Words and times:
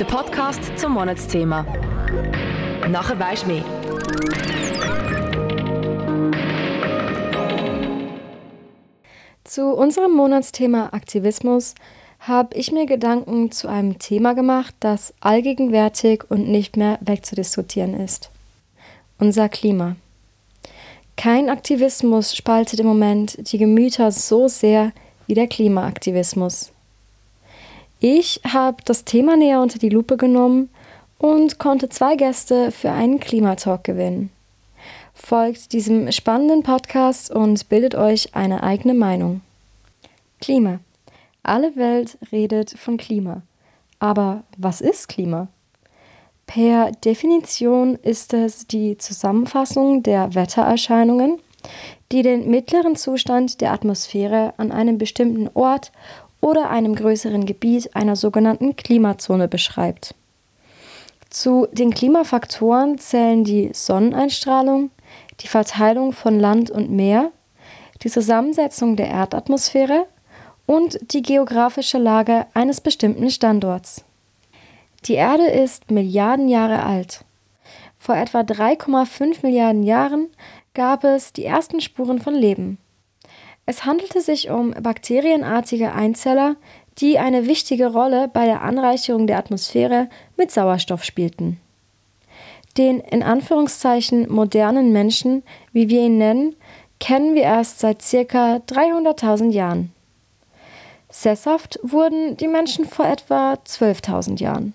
der 0.00 0.06
Podcast 0.06 0.62
zum 0.78 0.94
Monatsthema. 0.94 1.66
Nachher 2.88 3.18
weisst 3.18 3.42
du 3.42 3.48
mehr. 3.48 3.64
Zu 9.44 9.74
unserem 9.74 10.12
Monatsthema 10.12 10.88
Aktivismus 10.92 11.74
habe 12.18 12.56
ich 12.56 12.72
mir 12.72 12.86
Gedanken 12.86 13.52
zu 13.52 13.68
einem 13.68 13.98
Thema 13.98 14.34
gemacht, 14.34 14.74
das 14.80 15.12
allgegenwärtig 15.20 16.24
und 16.30 16.48
nicht 16.48 16.78
mehr 16.78 16.98
wegzudiskutieren 17.02 17.92
ist. 17.92 18.30
Unser 19.18 19.50
Klima. 19.50 19.96
Kein 21.16 21.50
Aktivismus 21.50 22.34
spaltet 22.34 22.80
im 22.80 22.86
Moment 22.86 23.52
die 23.52 23.58
Gemüter 23.58 24.12
so 24.12 24.48
sehr 24.48 24.92
wie 25.26 25.34
der 25.34 25.46
Klimaaktivismus. 25.46 26.72
Ich 28.02 28.40
habe 28.50 28.78
das 28.86 29.04
Thema 29.04 29.36
näher 29.36 29.60
unter 29.60 29.78
die 29.78 29.90
Lupe 29.90 30.16
genommen 30.16 30.70
und 31.18 31.58
konnte 31.58 31.90
zwei 31.90 32.16
Gäste 32.16 32.72
für 32.72 32.90
einen 32.90 33.20
Klimatalk 33.20 33.84
gewinnen. 33.84 34.30
Folgt 35.12 35.74
diesem 35.74 36.10
spannenden 36.10 36.62
Podcast 36.62 37.30
und 37.30 37.68
bildet 37.68 37.94
euch 37.94 38.34
eine 38.34 38.62
eigene 38.62 38.94
Meinung. 38.94 39.42
Klima. 40.40 40.80
Alle 41.42 41.76
Welt 41.76 42.16
redet 42.32 42.70
von 42.70 42.96
Klima. 42.96 43.42
Aber 43.98 44.44
was 44.56 44.80
ist 44.80 45.08
Klima? 45.08 45.48
Per 46.46 46.92
Definition 47.04 47.96
ist 47.96 48.32
es 48.32 48.66
die 48.66 48.96
Zusammenfassung 48.96 50.02
der 50.02 50.34
Wettererscheinungen, 50.34 51.38
die 52.12 52.22
den 52.22 52.50
mittleren 52.50 52.96
Zustand 52.96 53.60
der 53.60 53.72
Atmosphäre 53.72 54.54
an 54.56 54.72
einem 54.72 54.96
bestimmten 54.96 55.50
Ort 55.52 55.92
oder 56.40 56.70
einem 56.70 56.94
größeren 56.94 57.46
Gebiet 57.46 57.94
einer 57.94 58.16
sogenannten 58.16 58.76
Klimazone 58.76 59.48
beschreibt. 59.48 60.14
Zu 61.28 61.68
den 61.72 61.90
Klimafaktoren 61.90 62.98
zählen 62.98 63.44
die 63.44 63.70
Sonneneinstrahlung, 63.72 64.90
die 65.40 65.48
Verteilung 65.48 66.12
von 66.12 66.40
Land 66.40 66.70
und 66.70 66.90
Meer, 66.90 67.30
die 68.02 68.10
Zusammensetzung 68.10 68.96
der 68.96 69.08
Erdatmosphäre 69.08 70.06
und 70.66 70.98
die 71.12 71.22
geografische 71.22 71.98
Lage 71.98 72.46
eines 72.54 72.80
bestimmten 72.80 73.30
Standorts. 73.30 74.04
Die 75.04 75.14
Erde 75.14 75.46
ist 75.46 75.90
Milliarden 75.90 76.48
Jahre 76.48 76.82
alt. 76.82 77.24
Vor 77.98 78.16
etwa 78.16 78.40
3,5 78.40 79.38
Milliarden 79.42 79.82
Jahren 79.82 80.28
gab 80.74 81.04
es 81.04 81.32
die 81.32 81.44
ersten 81.44 81.80
Spuren 81.80 82.20
von 82.20 82.34
Leben. 82.34 82.78
Es 83.66 83.84
handelte 83.84 84.20
sich 84.20 84.50
um 84.50 84.72
bakterienartige 84.72 85.92
Einzeller, 85.92 86.56
die 86.98 87.18
eine 87.18 87.46
wichtige 87.46 87.92
Rolle 87.92 88.28
bei 88.28 88.44
der 88.46 88.62
Anreicherung 88.62 89.26
der 89.26 89.38
Atmosphäre 89.38 90.08
mit 90.36 90.50
Sauerstoff 90.50 91.04
spielten. 91.04 91.60
Den 92.76 93.00
in 93.00 93.22
Anführungszeichen 93.22 94.30
modernen 94.30 94.92
Menschen, 94.92 95.42
wie 95.72 95.88
wir 95.88 96.02
ihn 96.02 96.18
nennen, 96.18 96.56
kennen 96.98 97.34
wir 97.34 97.42
erst 97.42 97.80
seit 97.80 98.02
circa 98.02 98.56
300.000 98.56 99.50
Jahren. 99.50 99.92
Sesshaft 101.08 101.80
wurden 101.82 102.36
die 102.36 102.46
Menschen 102.46 102.84
vor 102.84 103.06
etwa 103.06 103.54
12.000 103.54 104.40
Jahren. 104.40 104.74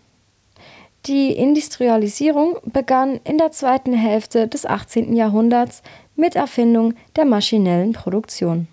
Die 1.05 1.31
Industrialisierung 1.31 2.57
begann 2.65 3.19
in 3.23 3.37
der 3.37 3.51
zweiten 3.51 3.93
Hälfte 3.93 4.47
des 4.47 4.65
18. 4.65 5.15
Jahrhunderts 5.15 5.83
mit 6.15 6.35
Erfindung 6.35 6.95
der 7.15 7.25
maschinellen 7.25 7.93
Produktion. 7.93 8.67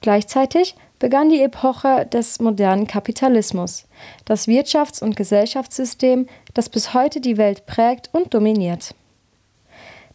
Gleichzeitig 0.00 0.74
begann 0.98 1.28
die 1.28 1.42
Epoche 1.42 2.06
des 2.06 2.40
modernen 2.40 2.86
Kapitalismus, 2.86 3.86
das 4.24 4.48
Wirtschafts- 4.48 5.02
und 5.02 5.16
Gesellschaftssystem, 5.16 6.26
das 6.54 6.68
bis 6.68 6.94
heute 6.94 7.20
die 7.20 7.36
Welt 7.36 7.66
prägt 7.66 8.10
und 8.12 8.32
dominiert. 8.32 8.94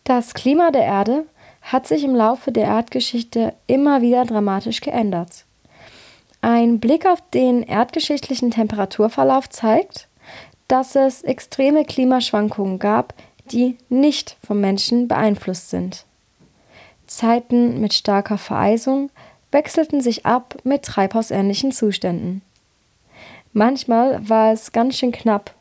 Das 0.04 0.34
Klima 0.34 0.72
der 0.72 0.84
Erde 0.84 1.26
hat 1.62 1.88
sich 1.88 2.04
im 2.04 2.16
Laufe 2.16 2.52
der 2.52 2.66
Erdgeschichte 2.66 3.54
immer 3.66 4.02
wieder 4.02 4.24
dramatisch 4.26 4.82
geändert. 4.82 5.46
Ein 6.42 6.80
Blick 6.80 7.08
auf 7.08 7.24
den 7.34 7.64
erdgeschichtlichen 7.64 8.52
Temperaturverlauf 8.52 9.50
zeigt, 9.50 10.08
dass 10.68 10.96
es 10.96 11.24
extreme 11.24 11.86
Klimaschwankungen 11.86 12.78
gab, 12.78 13.16
die 13.52 13.78
nicht 13.90 14.38
vom 14.46 14.62
Menschen 14.62 15.08
beeinflusst 15.08 15.72
sind. 15.72 16.06
Zeiten 17.08 17.82
mit 17.82 17.94
starker 17.94 18.38
Vereisung 18.38 19.10
wechselten 19.56 20.02
sich 20.02 20.26
ab 20.26 20.56
mit 20.64 20.84
treibhausähnlichen 20.84 21.72
Zuständen. 21.72 22.44
Manchmal 23.54 24.30
war 24.30 24.54
es 24.54 24.72
ganz 24.72 24.98
schön 24.98 25.12
knapp, 25.12 25.56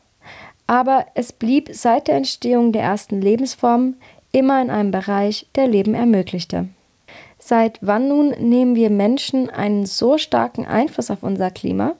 aber 0.67 1.07
es 1.15 1.33
blieb 1.33 1.69
seit 1.71 2.07
der 2.07 2.17
Entstehung 2.17 2.71
der 2.71 2.83
ersten 2.83 3.19
Lebensformen 3.21 3.95
immer 4.31 4.61
in 4.61 4.69
einem 4.69 4.91
Bereich, 4.91 5.47
der 5.55 5.67
Leben 5.67 5.95
ermöglichte. 5.95 6.67
Seit 7.39 7.79
wann 7.81 8.07
nun 8.07 8.29
nehmen 8.37 8.75
wir 8.75 8.91
Menschen 8.91 9.49
einen 9.49 9.87
so 9.87 10.19
starken 10.19 10.67
Einfluss 10.67 11.09
auf 11.09 11.23
unser 11.23 11.49
Klima? 11.49 11.95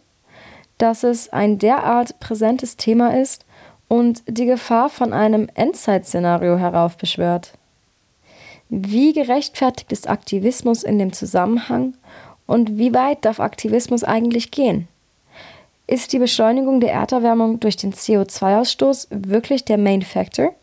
dass 0.77 1.03
es 1.03 1.31
ein 1.31 1.57
derart 1.57 2.19
präsentes 2.19 2.77
Thema 2.77 3.17
ist 3.17 3.45
und 3.87 4.23
die 4.27 4.45
Gefahr 4.45 4.89
von 4.89 5.13
einem 5.13 5.47
Endzeitszenario 5.53 6.57
heraufbeschwört. 6.57 7.53
Wie 8.69 9.13
gerechtfertigt 9.13 9.91
ist 9.91 10.09
Aktivismus 10.09 10.83
in 10.83 10.97
dem 10.97 11.13
Zusammenhang 11.13 11.93
und 12.47 12.77
wie 12.77 12.93
weit 12.93 13.23
darf 13.23 13.39
Aktivismus 13.39 14.03
eigentlich 14.03 14.51
gehen? 14.51 14.87
Ist 15.87 16.13
die 16.13 16.19
Beschleunigung 16.19 16.79
der 16.79 16.91
Erderwärmung 16.91 17.59
durch 17.59 17.77
den 17.77 17.93
CO2-Ausstoß 17.93 19.07
wirklich 19.11 19.65
der 19.65 19.77
Main 19.77 20.01
Factor? 20.01 20.53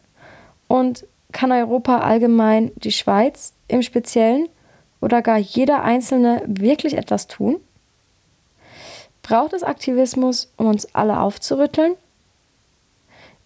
Und 0.67 1.07
kann 1.31 1.53
Europa 1.53 1.99
allgemein, 1.99 2.73
die 2.77 2.93
Schweiz 2.93 3.53
im 3.69 3.83
Speziellen 3.83 4.49
oder 5.01 5.23
gar 5.23 5.39
jeder 5.39 5.83
Einzelne 5.83 6.43
wirklich 6.47 6.97
etwas 6.97 7.29
tun? 7.29 7.61
Braucht 9.23 9.53
es 9.53 9.63
Aktivismus, 9.63 10.53
um 10.57 10.67
uns 10.67 10.93
alle 10.95 11.21
aufzurütteln? 11.21 11.95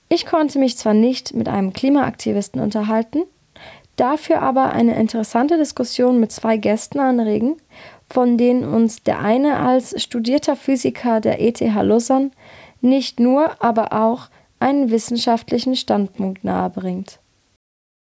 Ich 0.08 0.24
konnte 0.24 0.58
mich 0.58 0.78
zwar 0.78 0.94
nicht 0.94 1.34
mit 1.34 1.48
einem 1.48 1.72
Klimaaktivisten 1.74 2.60
unterhalten, 2.60 3.24
dafür 3.96 4.42
aber 4.42 4.72
eine 4.72 4.94
interessante 4.96 5.56
Diskussion 5.58 6.20
mit 6.20 6.32
zwei 6.32 6.56
Gästen 6.56 7.00
anregen, 7.00 7.56
von 8.08 8.38
denen 8.38 8.64
uns 8.64 9.02
der 9.02 9.20
eine 9.20 9.58
als 9.58 10.00
studierter 10.02 10.56
Physiker 10.56 11.20
der 11.20 11.40
ETH 11.40 11.60
Lausanne 11.60 12.30
nicht 12.80 13.20
nur, 13.20 13.62
aber 13.62 13.92
auch 13.92 14.28
einen 14.60 14.90
wissenschaftlichen 14.90 15.76
Standpunkt 15.76 16.44
nahebringt. 16.44 17.18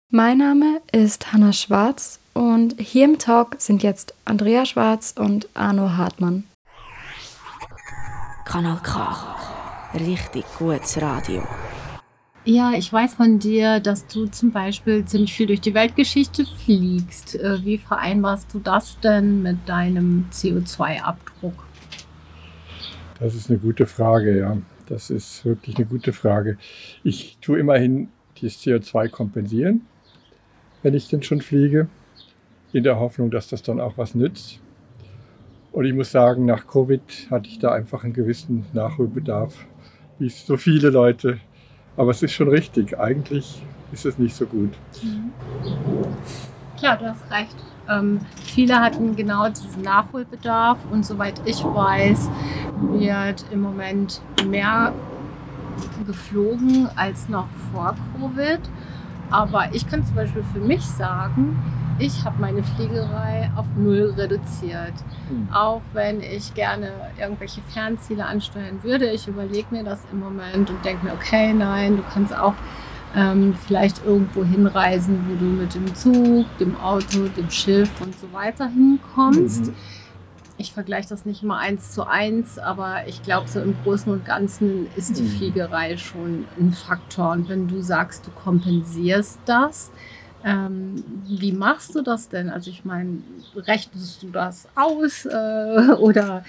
Mein 0.10 0.38
Name 0.38 0.82
ist 0.92 1.34
Hanna 1.34 1.52
Schwarz 1.52 2.20
und 2.34 2.80
hier 2.80 3.06
im 3.06 3.20
Talk 3.20 3.56
sind 3.58 3.84
jetzt 3.84 4.14
Andrea 4.24 4.66
Schwarz 4.66 5.14
und 5.18 5.50
Arno 5.54 5.98
Hartmann. 5.98 6.46
Kanal 8.46 8.80
K. 8.82 9.36
Richtig 9.96 10.46
gutes 10.58 11.02
Radio. 11.02 11.44
Ja, 12.50 12.72
ich 12.78 12.94
weiß 12.94 13.16
von 13.16 13.40
dir, 13.40 13.82
dass 13.82 14.08
du 14.08 14.26
zum 14.28 14.54
Beispiel 14.54 15.04
ziemlich 15.04 15.34
viel 15.34 15.48
durch 15.48 15.60
die 15.60 15.74
Weltgeschichte 15.74 16.46
fliegst. 16.46 17.36
Äh, 17.36 17.58
wie 17.66 17.78
vereinbarst 17.78 18.54
du 18.54 18.60
das 18.60 18.98
denn 19.02 19.42
mit 19.44 19.58
deinem 19.68 20.28
CO2-Abdruck? 20.32 21.66
Das 23.20 23.36
ist 23.36 23.50
eine 23.50 23.60
gute 23.60 23.86
Frage, 23.86 24.40
ja. 24.40 24.58
Das 24.86 25.10
ist 25.10 25.44
wirklich 25.44 25.76
eine 25.76 25.88
gute 25.88 26.14
Frage. 26.14 26.58
Ich 27.04 27.38
tue 27.42 27.60
immerhin 27.60 28.08
das 28.42 28.54
CO2 28.64 29.10
kompensieren, 29.10 29.82
wenn 30.84 30.94
ich 30.94 31.10
denn 31.10 31.24
schon 31.24 31.42
fliege, 31.42 31.90
in 32.72 32.84
der 32.86 32.98
Hoffnung, 32.98 33.30
dass 33.30 33.50
das 33.50 33.62
dann 33.62 33.82
auch 33.82 33.98
was 33.98 34.16
nützt. 34.16 34.62
Und 35.74 35.84
ich 35.84 35.94
muss 35.94 36.12
sagen, 36.12 36.46
nach 36.46 36.66
Covid 36.66 37.28
hatte 37.30 37.50
ich 37.50 37.60
da 37.60 37.74
einfach 37.74 38.06
einen 38.06 38.14
gewissen 38.14 38.66
Nachholbedarf, 38.72 39.68
wie 40.18 40.30
so 40.30 40.56
viele 40.56 40.92
Leute. 40.92 41.42
Aber 41.98 42.12
es 42.12 42.24
ist 42.24 42.32
schon 42.32 42.48
richtig. 42.48 42.98
Eigentlich 42.98 43.62
ist 43.92 44.06
es 44.06 44.18
nicht 44.18 44.36
so 44.36 44.46
gut. 44.46 44.72
Mhm. 45.02 45.32
Klar, 46.78 46.98
du 46.98 47.10
hast 47.10 47.30
recht. 47.32 47.56
Ähm, 47.90 48.20
viele 48.44 48.80
hatten 48.80 49.16
genau 49.16 49.50
diesen 49.50 49.82
Nachholbedarf 49.82 50.78
und 50.92 51.06
soweit 51.06 51.42
ich 51.46 51.64
weiß, 51.64 52.30
wird 52.92 53.46
im 53.52 53.62
Moment 53.62 54.22
mehr 54.48 54.94
geflogen 56.06 56.90
als 56.96 57.30
noch 57.30 57.48
vor 57.74 57.96
Covid. 58.20 58.60
Aber 59.30 59.70
ich 59.74 59.88
kann 59.90 60.06
zum 60.06 60.16
Beispiel 60.16 60.44
für 60.54 60.60
mich 60.60 60.86
sagen, 60.86 61.58
ich 62.00 62.24
habe 62.24 62.40
meine 62.40 62.64
Fliegerei 62.64 63.50
auf 63.56 63.66
null 63.76 64.14
reduziert. 64.18 64.94
Mhm. 65.30 65.50
Auch 65.52 65.82
wenn 65.94 66.22
ich 66.22 66.54
gerne 66.54 66.92
irgendwelche 67.20 67.62
Fernziele 67.74 68.26
ansteuern 68.26 68.84
würde. 68.84 69.10
Ich 69.12 69.28
überlege 69.28 69.68
mir 69.72 69.84
das 69.84 70.00
im 70.12 70.20
Moment 70.20 70.70
und 70.70 70.84
denke 70.86 71.06
mir, 71.06 71.14
okay, 71.14 71.54
nein, 71.54 71.98
du 71.98 72.04
kannst 72.14 72.36
auch 72.38 72.54
ähm, 73.16 73.56
vielleicht 73.56 74.06
irgendwo 74.06 74.44
hinreisen, 74.44 75.26
wo 75.28 75.36
du 75.36 75.46
mit 75.46 75.74
dem 75.74 75.94
Zug, 75.96 76.46
dem 76.60 76.76
Auto, 76.80 77.28
dem 77.36 77.50
Schiff 77.50 77.90
und 78.02 78.18
so 78.20 78.32
weiter 78.32 78.68
hinkommst. 78.68 79.68
Mhm. 79.68 79.76
ich 80.60 80.74
vergleiche 80.74 81.10
das 81.10 81.26
nicht 81.26 81.44
immer 81.44 81.58
eins 81.58 81.92
zu 81.92 82.08
eins, 82.08 82.58
aber 82.60 83.08
ich 83.08 83.22
glaube, 83.24 83.48
so 83.48 83.60
im 83.60 83.76
Großen 83.84 84.12
und 84.12 84.26
Ganzen 84.26 84.88
ist 84.96 85.18
die 85.18 85.24
mhm. 85.24 85.30
Fliegerei 85.30 85.98
schon 85.98 86.46
ein 86.60 86.72
Faktor. 86.74 87.32
Und 87.32 87.50
wenn 87.50 87.68
du 87.68 87.82
sagst, 87.82 88.28
du 88.28 88.32
kompensierst 88.32 89.40
das, 89.46 89.92
ähm, 90.48 91.04
wie 91.28 91.52
machst 91.52 91.94
du 91.94 92.02
das 92.02 92.30
denn? 92.30 92.50
Also 92.50 92.70
ich 92.70 92.86
meine, 92.86 93.20
rechnest 93.56 94.24
du 94.24 94.30
das 94.30 94.68
aus 94.76 95.26
äh, 95.26 95.92
oder 96.00 96.44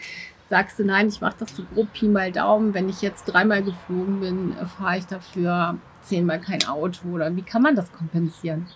sagst 0.48 0.78
du, 0.78 0.84
nein, 0.84 1.08
ich 1.08 1.20
mache 1.20 1.36
das 1.40 1.56
so 1.56 1.64
grob 1.74 1.92
Pi 1.92 2.06
mal 2.06 2.30
Daumen, 2.30 2.74
wenn 2.74 2.88
ich 2.88 3.02
jetzt 3.02 3.24
dreimal 3.24 3.62
geflogen 3.62 4.20
bin, 4.20 4.54
fahre 4.78 4.98
ich 4.98 5.06
dafür 5.06 5.76
zehnmal 6.02 6.40
kein 6.40 6.64
Auto 6.66 7.08
oder 7.08 7.34
wie 7.34 7.42
kann 7.42 7.62
man 7.62 7.74
das 7.74 7.92
kompensieren? 7.92 8.66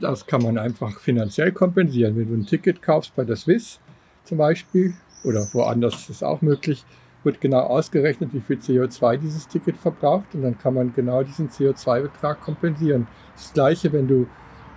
Das 0.00 0.26
kann 0.26 0.42
man 0.42 0.58
einfach 0.58 0.98
finanziell 1.00 1.52
kompensieren. 1.52 2.16
Wenn 2.16 2.28
du 2.28 2.34
ein 2.34 2.46
Ticket 2.46 2.82
kaufst 2.82 3.16
bei 3.16 3.24
der 3.24 3.36
Swiss 3.36 3.80
zum 4.24 4.38
Beispiel 4.38 4.94
oder 5.24 5.48
woanders 5.52 6.10
ist 6.10 6.22
auch 6.22 6.42
möglich, 6.42 6.84
wird 7.24 7.40
genau 7.40 7.60
ausgerechnet, 7.60 8.32
wie 8.32 8.40
viel 8.40 8.58
CO2 8.58 9.16
dieses 9.16 9.48
Ticket 9.48 9.76
verbraucht 9.76 10.34
und 10.34 10.42
dann 10.42 10.58
kann 10.58 10.74
man 10.74 10.94
genau 10.94 11.22
diesen 11.22 11.50
CO2-Betrag 11.50 12.40
kompensieren. 12.40 13.06
Das 13.34 13.52
gleiche, 13.52 13.92
wenn 13.92 14.08
du 14.08 14.26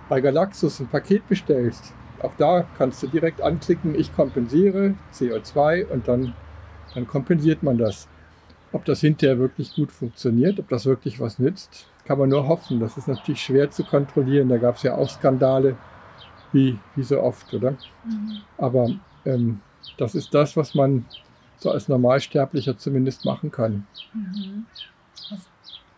bei 0.08 0.20
Galaxus 0.20 0.80
ein 0.80 0.88
Paket 0.88 1.26
bestellst. 1.28 1.94
Auch 2.20 2.32
da 2.38 2.66
kannst 2.76 3.02
du 3.02 3.06
direkt 3.06 3.40
anklicken, 3.40 3.94
ich 3.94 4.14
kompensiere 4.14 4.94
CO2 5.12 5.86
und 5.86 6.06
dann, 6.06 6.34
dann 6.94 7.06
kompensiert 7.06 7.62
man 7.62 7.78
das. 7.78 8.08
Ob 8.72 8.84
das 8.84 9.00
hinterher 9.00 9.38
wirklich 9.38 9.74
gut 9.74 9.92
funktioniert, 9.92 10.58
ob 10.58 10.68
das 10.68 10.86
wirklich 10.86 11.20
was 11.20 11.38
nützt, 11.38 11.86
kann 12.04 12.18
man 12.18 12.28
nur 12.28 12.48
hoffen. 12.48 12.80
Das 12.80 12.96
ist 12.96 13.08
natürlich 13.08 13.42
schwer 13.42 13.70
zu 13.70 13.84
kontrollieren. 13.84 14.48
Da 14.48 14.56
gab 14.56 14.76
es 14.76 14.82
ja 14.82 14.94
auch 14.94 15.08
Skandale, 15.08 15.76
wie, 16.52 16.78
wie 16.94 17.02
so 17.02 17.20
oft, 17.20 17.52
oder? 17.52 17.72
Mhm. 18.04 18.38
Aber 18.58 18.88
ähm, 19.24 19.60
das 19.98 20.14
ist 20.14 20.32
das, 20.32 20.56
was 20.56 20.74
man 20.74 21.04
so 21.62 21.70
als 21.70 21.88
Normalsterblicher 21.88 22.76
zumindest 22.76 23.24
machen 23.24 23.50
kann. 23.50 23.86
Mhm. 24.12 24.66
Was, 25.30 25.40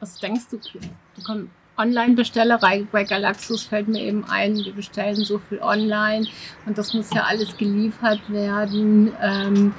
was, 0.00 0.19
denkst 0.19 0.44
du? 0.50 0.58
Du 0.58 1.49
Online-Bestellerei 1.76 2.87
bei 2.93 3.02
Galaxus 3.02 3.64
fällt 3.64 3.88
mir 3.88 4.00
eben 4.00 4.25
ein, 4.26 4.56
wir 4.56 4.72
bestellen 4.72 5.25
so 5.25 5.38
viel 5.38 5.58
online 5.58 6.26
und 6.66 6.78
das 6.78 6.94
muss 6.94 7.12
ja 7.12 7.25
alles 7.25 7.56
geliefert 7.56 8.20
werden. 8.31 9.12
Ähm, 9.20 9.75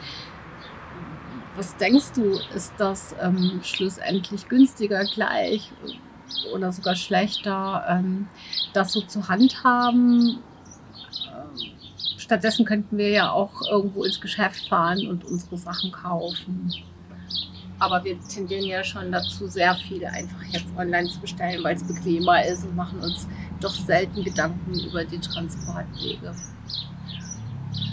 was 1.56 1.78
denkst 1.78 2.12
du, 2.16 2.38
ist 2.54 2.74
das 2.78 3.16
ähm, 3.22 3.62
schlussendlich 3.64 4.50
günstiger 4.50 5.06
gleich 5.06 5.72
oder 6.54 6.74
sogar 6.74 6.98
schlechter, 6.98 7.86
ähm, 7.88 8.28
das 8.74 8.92
so 8.92 9.00
zu 9.02 9.30
handhaben? 9.30 10.40
Stattdessen 12.26 12.66
könnten 12.66 12.98
wir 12.98 13.10
ja 13.10 13.30
auch 13.30 13.54
irgendwo 13.70 14.04
ins 14.04 14.20
Geschäft 14.20 14.68
fahren 14.68 15.06
und 15.06 15.24
unsere 15.26 15.60
Sachen 15.60 15.92
kaufen. 15.92 16.74
Aber 17.78 18.04
wir 18.04 18.18
tendieren 18.20 18.66
ja 18.66 18.84
schon 18.84 19.12
dazu, 19.12 19.46
sehr 19.46 19.76
viele 19.76 20.08
einfach 20.08 20.42
jetzt 20.50 20.66
online 20.76 21.08
zu 21.08 21.20
bestellen, 21.20 21.64
weil 21.64 21.76
es 21.76 21.84
bequemer 21.84 22.44
ist 22.44 22.66
und 22.66 22.76
machen 22.76 23.00
uns 23.00 23.28
doch 23.62 23.76
selten 23.76 24.24
Gedanken 24.24 24.74
über 24.74 25.06
die 25.06 25.20
Transportwege. 25.20 26.32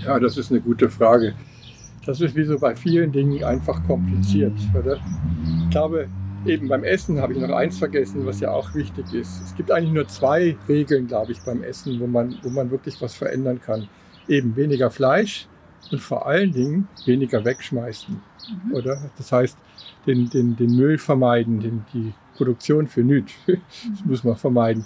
Ja, 0.06 0.18
das 0.18 0.38
ist 0.38 0.50
eine 0.50 0.62
gute 0.62 0.88
Frage. 0.88 1.34
Das 2.06 2.22
ist 2.22 2.34
wie 2.34 2.44
so 2.44 2.58
bei 2.58 2.74
vielen 2.74 3.12
Dingen 3.12 3.44
einfach 3.44 3.86
kompliziert, 3.86 4.54
oder? 4.74 4.98
Ich 5.64 5.70
glaube, 5.70 6.08
eben 6.46 6.68
beim 6.68 6.84
Essen 6.84 7.20
habe 7.20 7.34
ich 7.34 7.38
noch 7.38 7.54
eins 7.54 7.76
vergessen, 7.76 8.24
was 8.24 8.40
ja 8.40 8.50
auch 8.50 8.74
wichtig 8.74 9.12
ist. 9.12 9.42
Es 9.42 9.54
gibt 9.54 9.70
eigentlich 9.70 9.92
nur 9.92 10.08
zwei 10.08 10.56
Regeln, 10.70 11.06
glaube 11.06 11.32
ich, 11.32 11.42
beim 11.42 11.62
Essen, 11.62 12.00
wo 12.00 12.06
man, 12.06 12.38
wo 12.42 12.48
man 12.48 12.70
wirklich 12.70 12.98
was 13.02 13.12
verändern 13.12 13.60
kann. 13.60 13.88
Eben 14.28 14.56
weniger 14.56 14.90
Fleisch 14.90 15.46
und 15.90 16.00
vor 16.00 16.26
allen 16.26 16.52
Dingen 16.52 16.88
weniger 17.04 17.44
wegschmeißen. 17.44 18.20
Mhm. 18.66 18.74
Oder? 18.74 19.10
Das 19.16 19.32
heißt, 19.32 19.58
den, 20.06 20.28
den, 20.30 20.56
den 20.56 20.76
Müll 20.76 20.98
vermeiden, 20.98 21.60
den, 21.60 21.84
die 21.92 22.12
Produktion 22.36 22.86
für 22.86 23.02
nichts. 23.02 23.32
das 23.46 24.04
muss 24.04 24.24
man 24.24 24.36
vermeiden. 24.36 24.84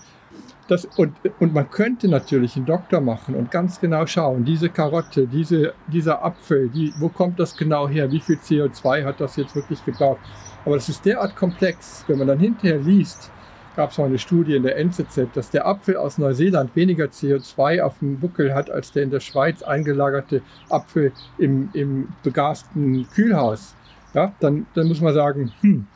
Das, 0.69 0.85
und, 0.85 1.15
und 1.39 1.55
man 1.55 1.71
könnte 1.71 2.09
natürlich 2.09 2.57
einen 2.57 2.67
Doktor 2.67 3.01
machen 3.01 3.37
und 3.37 3.53
ganz 3.53 3.79
genau 3.81 4.05
schauen, 4.07 4.45
diese 4.45 4.69
Karotte, 4.69 5.29
diese, 5.29 5.75
dieser 5.87 6.25
Apfel, 6.25 6.69
die, 6.69 6.93
wo 6.99 7.09
kommt 7.09 7.39
das 7.39 7.57
genau 7.57 7.89
her, 7.89 8.11
wie 8.11 8.19
viel 8.19 8.37
CO2 8.37 9.05
hat 9.05 9.21
das 9.21 9.37
jetzt 9.37 9.55
wirklich 9.55 9.85
gebraucht. 9.85 10.19
Aber 10.65 10.75
das 10.75 10.89
ist 10.89 11.05
derart 11.05 11.37
komplex, 11.37 12.05
wenn 12.09 12.19
man 12.19 12.27
dann 12.27 12.41
hinterher 12.41 12.81
liest, 12.81 13.31
gab 13.77 13.91
es 13.91 13.99
mal 13.99 14.07
eine 14.07 14.19
Studie 14.19 14.57
in 14.57 14.63
der 14.63 14.77
NZZ, 14.79 15.29
dass 15.35 15.51
der 15.51 15.67
Apfel 15.67 15.97
aus 15.97 16.19
Neuseeland 16.19 16.75
weniger 16.75 17.05
CO2 17.05 17.83
auf 17.83 17.99
dem 17.99 18.19
Buckel 18.19 18.55
hat, 18.55 18.71
als 18.71 18.91
der 18.93 19.03
in 19.03 19.11
der 19.11 19.21
Schweiz 19.21 19.63
eingelagerte 19.63 20.41
Apfel 20.71 21.13
im, 21.39 21.69
im 21.75 22.09
begasten 22.23 23.07
Kühlhaus. 23.15 23.75
Ja, 24.15 24.33
dann, 24.41 24.67
dann 24.75 24.89
muss 24.89 25.03
man 25.03 25.13
sagen, 25.13 25.53
hm, 25.61 25.87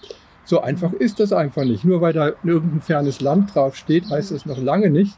so 0.45 0.61
einfach 0.61 0.93
ist 0.93 1.21
das 1.21 1.33
einfach 1.33 1.65
nicht. 1.65 1.85
Nur 1.85 2.03
weil 2.03 2.13
da 2.13 2.33
irgendein 2.45 2.83
fernes 2.83 3.21
Land 3.21 3.55
draufsteht, 3.55 4.11
heißt 4.11 4.31
das 4.31 4.45
noch 4.45 4.59
lange 4.59 4.91
nicht, 4.91 5.17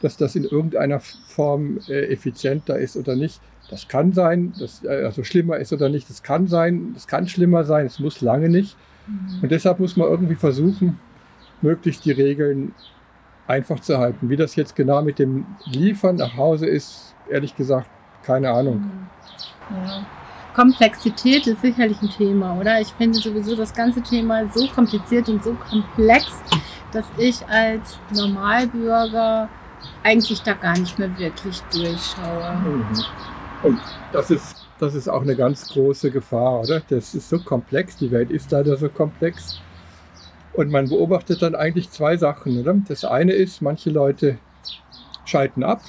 dass 0.00 0.16
das 0.16 0.34
in 0.34 0.44
irgendeiner 0.44 1.00
Form 1.00 1.78
äh, 1.88 2.06
effizienter 2.06 2.78
ist 2.78 2.96
oder 2.96 3.16
nicht. 3.16 3.40
Das 3.70 3.86
kann 3.86 4.12
sein, 4.12 4.54
dass 4.58 4.82
äh, 4.82 5.04
also 5.04 5.24
schlimmer 5.24 5.58
ist 5.58 5.74
oder 5.74 5.90
nicht. 5.90 6.08
Das 6.08 6.22
kann 6.22 6.46
sein, 6.46 6.92
das 6.94 7.06
kann 7.06 7.28
schlimmer 7.28 7.64
sein, 7.64 7.84
es 7.84 7.98
muss 7.98 8.22
lange 8.22 8.48
nicht. 8.48 8.76
Mhm. 9.06 9.42
Und 9.42 9.52
deshalb 9.52 9.78
muss 9.78 9.96
man 9.96 10.08
irgendwie 10.08 10.36
versuchen, 10.36 10.98
möglichst 11.62 12.04
die 12.04 12.12
Regeln 12.12 12.74
einfach 13.46 13.80
zu 13.80 13.98
halten. 13.98 14.28
Wie 14.28 14.36
das 14.36 14.56
jetzt 14.56 14.76
genau 14.76 15.02
mit 15.02 15.18
dem 15.18 15.46
Liefern 15.64 16.16
nach 16.16 16.36
Hause 16.36 16.66
ist, 16.66 17.14
ehrlich 17.28 17.56
gesagt, 17.56 17.88
keine 18.22 18.50
Ahnung. 18.50 18.76
Mhm. 19.70 19.76
Ja. 19.76 20.06
Komplexität 20.54 21.46
ist 21.46 21.62
sicherlich 21.62 22.00
ein 22.02 22.10
Thema, 22.10 22.58
oder? 22.58 22.80
Ich 22.80 22.88
finde 22.88 23.18
sowieso 23.18 23.54
das 23.54 23.72
ganze 23.72 24.02
Thema 24.02 24.48
so 24.48 24.66
kompliziert 24.68 25.28
und 25.28 25.42
so 25.44 25.54
komplex, 25.54 26.26
dass 26.92 27.06
ich 27.16 27.46
als 27.46 27.98
Normalbürger 28.12 29.48
eigentlich 30.02 30.42
da 30.42 30.54
gar 30.54 30.76
nicht 30.76 30.98
mehr 30.98 31.16
wirklich 31.16 31.60
durchschaue. 31.72 32.56
Mhm. 32.56 33.04
Und 33.62 33.80
das 34.12 34.30
ist, 34.30 34.66
das 34.78 34.94
ist 34.94 35.08
auch 35.08 35.22
eine 35.22 35.36
ganz 35.36 35.68
große 35.68 36.10
Gefahr, 36.10 36.60
oder? 36.60 36.82
Das 36.88 37.14
ist 37.14 37.28
so 37.28 37.38
komplex, 37.38 37.96
die 37.96 38.10
Welt 38.10 38.30
ist 38.30 38.50
leider 38.50 38.76
so 38.76 38.88
komplex. 38.88 39.60
Und 40.58 40.72
man 40.72 40.88
beobachtet 40.88 41.40
dann 41.40 41.54
eigentlich 41.54 41.88
zwei 41.90 42.16
Sachen, 42.16 42.58
oder? 42.58 42.74
Das 42.88 43.04
eine 43.04 43.32
ist, 43.32 43.62
manche 43.62 43.90
Leute 43.90 44.38
schalten 45.24 45.62
ab 45.62 45.80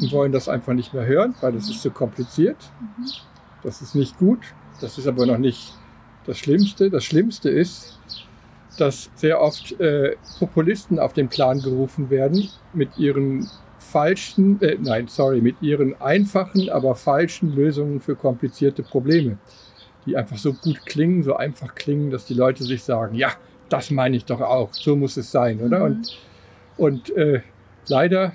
und 0.00 0.12
wollen 0.12 0.32
das 0.32 0.48
einfach 0.48 0.72
nicht 0.72 0.94
mehr 0.94 1.04
hören, 1.04 1.34
weil 1.42 1.52
das 1.52 1.68
ist 1.68 1.82
so 1.82 1.90
kompliziert. 1.90 2.56
Das 3.62 3.82
ist 3.82 3.94
nicht 3.94 4.16
gut. 4.16 4.38
Das 4.80 4.96
ist 4.96 5.06
aber 5.06 5.26
noch 5.26 5.36
nicht 5.36 5.74
das 6.24 6.38
Schlimmste. 6.38 6.88
Das 6.88 7.04
Schlimmste 7.04 7.50
ist, 7.50 8.00
dass 8.78 9.10
sehr 9.14 9.42
oft 9.42 9.78
äh, 9.78 10.16
Populisten 10.38 10.98
auf 10.98 11.12
den 11.12 11.28
Plan 11.28 11.60
gerufen 11.60 12.08
werden 12.08 12.48
mit 12.72 12.96
ihren 12.96 13.46
falschen, 13.76 14.58
äh, 14.62 14.78
nein, 14.80 15.06
sorry, 15.06 15.42
mit 15.42 15.60
ihren 15.60 16.00
einfachen, 16.00 16.70
aber 16.70 16.94
falschen 16.94 17.54
Lösungen 17.54 18.00
für 18.00 18.16
komplizierte 18.16 18.84
Probleme, 18.84 19.36
die 20.06 20.16
einfach 20.16 20.38
so 20.38 20.54
gut 20.54 20.86
klingen, 20.86 21.22
so 21.22 21.36
einfach 21.36 21.74
klingen, 21.74 22.10
dass 22.10 22.24
die 22.24 22.32
Leute 22.32 22.64
sich 22.64 22.82
sagen, 22.82 23.16
ja, 23.16 23.34
das 23.68 23.90
meine 23.90 24.16
ich 24.16 24.24
doch 24.24 24.40
auch, 24.40 24.72
so 24.72 24.96
muss 24.96 25.16
es 25.16 25.30
sein, 25.30 25.60
oder? 25.60 25.80
Mhm. 25.80 25.84
Und, 25.84 26.18
und 26.76 27.16
äh, 27.16 27.40
leider, 27.88 28.32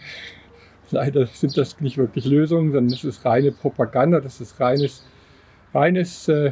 leider 0.92 1.28
sind 1.28 1.58
das 1.58 1.80
nicht 1.82 1.98
wirklich 1.98 2.26
Lösungen, 2.26 2.72
sondern 2.72 2.94
es 2.94 3.04
ist 3.04 3.26
reine 3.26 3.52
Propaganda, 3.52 4.20
das 4.20 4.42
ist 4.42 4.60
reines 4.60 5.04
reines 5.74 6.28
äh, 6.28 6.52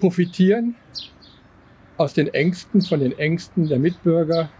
Profitieren 0.00 0.74
aus 1.96 2.14
den 2.14 2.32
Ängsten, 2.34 2.82
von 2.82 3.00
den 3.00 3.16
Ängsten 3.16 3.68
der 3.68 3.78
Mitbürger, 3.78 4.50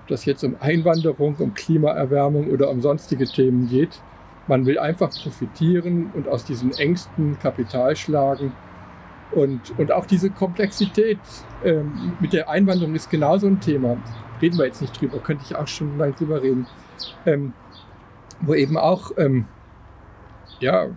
ob 0.00 0.08
das 0.08 0.24
jetzt 0.24 0.42
um 0.42 0.56
Einwanderung, 0.60 1.36
um 1.38 1.54
Klimaerwärmung 1.54 2.50
oder 2.50 2.70
um 2.70 2.80
sonstige 2.80 3.26
Themen 3.26 3.68
geht. 3.68 4.00
Man 4.46 4.64
will 4.66 4.78
einfach 4.78 5.10
profitieren 5.10 6.10
und 6.14 6.26
aus 6.26 6.44
diesen 6.44 6.72
Ängsten 6.72 7.38
Kapital 7.38 7.94
schlagen. 7.94 8.52
Und, 9.32 9.78
und 9.78 9.92
auch 9.92 10.06
diese 10.06 10.30
Komplexität 10.30 11.18
ähm, 11.64 12.14
mit 12.20 12.32
der 12.32 12.48
Einwanderung 12.48 12.94
ist 12.94 13.10
genauso 13.10 13.46
ein 13.46 13.60
Thema. 13.60 13.96
Reden 14.42 14.58
wir 14.58 14.66
jetzt 14.66 14.80
nicht 14.80 15.00
drüber, 15.00 15.18
könnte 15.18 15.44
ich 15.46 15.54
auch 15.56 15.68
schon 15.68 15.96
mal 15.96 16.12
drüber 16.12 16.42
reden. 16.42 16.66
Ähm, 17.26 17.52
wo 18.40 18.54
eben 18.54 18.76
auch 18.76 19.12
ähm, 19.18 19.46
ja, 20.60 20.88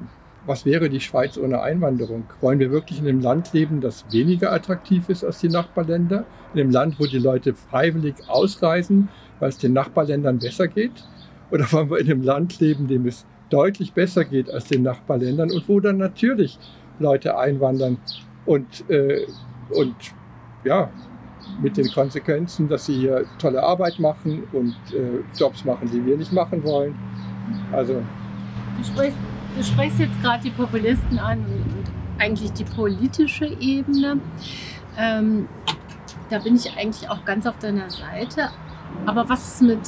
was 0.46 0.66
wäre 0.66 0.90
die 0.90 1.00
Schweiz 1.00 1.38
ohne 1.38 1.62
Einwanderung? 1.62 2.26
Wollen 2.42 2.60
wir 2.60 2.72
wirklich 2.72 3.00
in 3.00 3.08
einem 3.08 3.22
Land 3.22 3.54
leben, 3.54 3.80
das 3.80 4.06
weniger 4.12 4.52
attraktiv 4.52 5.08
ist 5.10 5.24
als 5.24 5.40
die 5.40 5.48
Nachbarländer? 5.48 6.26
In 6.54 6.60
einem 6.60 6.72
Land, 6.72 7.00
wo 7.00 7.06
die 7.06 7.18
Leute 7.18 7.54
freiwillig 7.54 8.16
ausreisen, 8.28 9.08
weil 9.40 9.50
es 9.50 9.58
den 9.58 9.74
Nachbarländern 9.74 10.40
besser 10.40 10.68
geht? 10.68 11.06
Oder 11.50 11.72
wollen 11.72 11.90
wir 11.90 12.00
in 12.00 12.12
einem 12.12 12.24
Land 12.24 12.60
leben, 12.60 12.88
dem 12.88 13.06
es 13.06 13.26
deutlich 13.50 13.94
besser 13.94 14.26
geht 14.26 14.50
als 14.50 14.66
den 14.66 14.84
Nachbarländern 14.84 15.52
und 15.52 15.70
wo 15.70 15.80
dann 15.80 15.98
natürlich 15.98 16.60
Leute 17.00 17.38
einwandern 17.38 17.98
und, 18.46 18.90
äh, 18.90 19.26
und 19.72 19.96
ja, 20.64 20.90
mit 21.62 21.78
den 21.78 21.92
Konsequenzen, 21.92 22.70
dass 22.70 22.86
sie 22.86 22.96
hier 22.96 23.26
tolle 23.38 23.62
Arbeit 23.62 24.00
machen 24.00 24.44
und 24.54 24.76
äh, 24.94 25.24
Jobs 25.38 25.66
machen, 25.66 25.90
die 25.92 26.06
wir 26.06 26.18
nicht 26.18 26.32
machen 26.32 26.64
wollen. 26.64 26.96
Also 27.72 28.02
Du 28.78 28.84
sprichst 28.84 29.18
du 29.56 29.64
sprichst 29.64 30.00
jetzt 30.00 30.22
gerade 30.22 30.44
die 30.44 30.50
Populisten 30.50 31.20
an 31.20 31.40
und 31.40 31.92
eigentlich 32.20 32.52
die 32.54 32.64
politische 32.64 33.46
Ebene. 33.46 34.18
Ähm, 34.98 35.48
da 36.30 36.40
bin 36.40 36.56
ich 36.56 36.76
eigentlich 36.76 37.10
auch 37.10 37.24
ganz 37.26 37.46
auf 37.46 37.58
deiner 37.60 37.90
Seite. 37.90 38.50
Aber 39.06 39.28
was 39.30 39.56
ist 39.56 39.62
mit, 39.62 39.80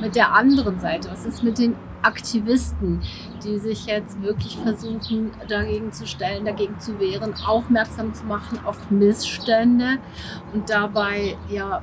mit 0.00 0.16
der 0.16 0.34
anderen 0.34 0.78
Seite? 0.80 1.10
Was 1.10 1.24
ist 1.24 1.42
mit 1.42 1.58
den 1.58 1.74
Aktivisten, 2.02 3.00
die 3.44 3.58
sich 3.58 3.86
jetzt 3.86 4.20
wirklich 4.22 4.56
versuchen, 4.58 5.32
dagegen 5.48 5.92
zu 5.92 6.06
stellen, 6.06 6.44
dagegen 6.44 6.78
zu 6.80 6.98
wehren, 6.98 7.34
aufmerksam 7.46 8.14
zu 8.14 8.24
machen 8.24 8.58
auf 8.64 8.90
Missstände 8.90 9.98
und 10.52 10.70
dabei 10.70 11.36
ja 11.48 11.82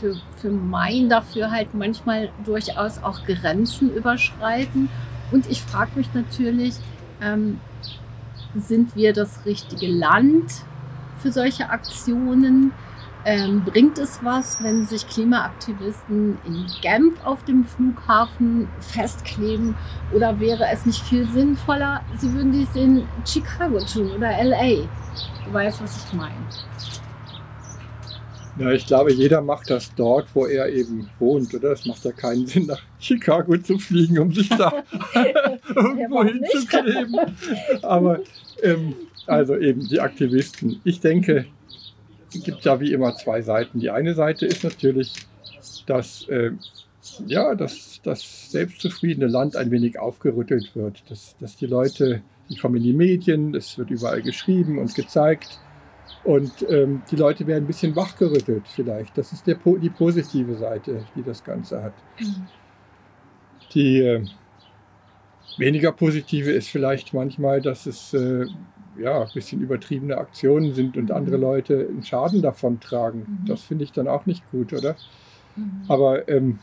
für, 0.00 0.16
für 0.36 0.50
mein 0.50 1.08
dafür 1.08 1.50
halt 1.50 1.74
manchmal 1.74 2.30
durchaus 2.44 3.02
auch 3.02 3.24
Grenzen 3.24 3.94
überschreiten. 3.94 4.88
Und 5.30 5.50
ich 5.50 5.62
frage 5.62 5.90
mich 5.96 6.12
natürlich, 6.14 6.74
ähm, 7.20 7.60
sind 8.54 8.96
wir 8.96 9.12
das 9.12 9.44
richtige 9.44 9.86
Land 9.88 10.50
für 11.18 11.32
solche 11.32 11.68
Aktionen? 11.68 12.72
Ähm, 13.28 13.64
bringt 13.64 13.98
es 13.98 14.20
was, 14.22 14.62
wenn 14.62 14.86
sich 14.86 15.04
Klimaaktivisten 15.08 16.38
in 16.46 16.66
Genf 16.80 17.18
auf 17.24 17.44
dem 17.44 17.64
Flughafen 17.64 18.68
festkleben? 18.78 19.74
Oder 20.14 20.38
wäre 20.38 20.64
es 20.72 20.86
nicht 20.86 21.02
viel 21.02 21.26
sinnvoller, 21.26 22.02
sie 22.16 22.32
würden 22.32 22.52
dies 22.52 22.68
in 22.76 23.02
Chicago 23.26 23.80
tun 23.84 24.12
oder 24.12 24.30
LA? 24.44 24.86
Du 25.44 25.52
weißt, 25.52 25.82
was 25.82 26.06
ich 26.06 26.12
meine. 26.12 26.36
Ja, 28.60 28.70
ich 28.70 28.86
glaube, 28.86 29.12
jeder 29.12 29.42
macht 29.42 29.70
das 29.70 29.92
dort, 29.96 30.28
wo 30.32 30.46
er 30.46 30.68
eben 30.68 31.10
wohnt, 31.18 31.52
oder? 31.52 31.72
Es 31.72 31.84
macht 31.84 32.04
ja 32.04 32.12
keinen 32.12 32.46
Sinn, 32.46 32.66
nach 32.66 32.80
Chicago 33.00 33.58
zu 33.58 33.76
fliegen, 33.76 34.20
um 34.20 34.32
sich 34.32 34.48
da 34.50 34.84
irgendwo 35.74 36.22
hinzukleben. 36.22 37.16
Aber 37.82 38.20
ähm, 38.62 38.94
also 39.26 39.56
eben 39.56 39.86
die 39.88 39.98
Aktivisten. 39.98 40.80
Ich 40.84 41.00
denke, 41.00 41.46
gibt 42.44 42.64
ja 42.64 42.80
wie 42.80 42.92
immer 42.92 43.14
zwei 43.16 43.42
Seiten. 43.42 43.80
Die 43.80 43.90
eine 43.90 44.14
Seite 44.14 44.46
ist 44.46 44.64
natürlich, 44.64 45.12
dass, 45.86 46.28
äh, 46.28 46.52
ja, 47.26 47.54
dass 47.54 48.00
das 48.02 48.50
selbstzufriedene 48.50 49.26
Land 49.26 49.56
ein 49.56 49.70
wenig 49.70 49.98
aufgerüttelt 49.98 50.74
wird. 50.74 51.02
Dass, 51.08 51.36
dass 51.38 51.56
die 51.56 51.66
Leute, 51.66 52.22
die 52.50 52.56
kommen 52.56 52.76
in 52.76 52.82
die 52.82 52.92
Medien, 52.92 53.54
es 53.54 53.78
wird 53.78 53.90
überall 53.90 54.22
geschrieben 54.22 54.78
und 54.78 54.94
gezeigt. 54.94 55.60
Und 56.24 56.66
ähm, 56.68 57.02
die 57.10 57.16
Leute 57.16 57.46
werden 57.46 57.64
ein 57.64 57.66
bisschen 57.68 57.94
wachgerüttelt 57.94 58.64
vielleicht. 58.66 59.16
Das 59.16 59.32
ist 59.32 59.46
der, 59.46 59.56
die 59.80 59.90
positive 59.90 60.56
Seite, 60.56 61.04
die 61.14 61.22
das 61.22 61.44
Ganze 61.44 61.82
hat. 61.82 61.94
Mhm. 62.18 62.46
Die 63.72 64.00
äh, 64.00 64.24
weniger 65.58 65.92
positive 65.92 66.50
ist 66.50 66.68
vielleicht 66.68 67.14
manchmal, 67.14 67.60
dass 67.60 67.86
es 67.86 68.12
äh, 68.14 68.46
ja, 68.98 69.22
ein 69.22 69.28
bisschen 69.34 69.60
übertriebene 69.60 70.18
Aktionen 70.18 70.74
sind 70.74 70.96
und 70.96 71.10
andere 71.10 71.36
mhm. 71.36 71.42
Leute 71.42 71.86
einen 71.88 72.02
Schaden 72.02 72.42
davon 72.42 72.80
tragen. 72.80 73.26
Mhm. 73.42 73.46
Das 73.46 73.62
finde 73.62 73.84
ich 73.84 73.92
dann 73.92 74.08
auch 74.08 74.26
nicht 74.26 74.48
gut, 74.50 74.72
oder? 74.72 74.96
Mhm. 75.56 75.82
Aber 75.88 76.28
ähm, 76.28 76.58